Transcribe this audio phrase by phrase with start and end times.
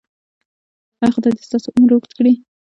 [0.99, 2.33] ایا خدای دې ستاسو عمر اوږد کړي؟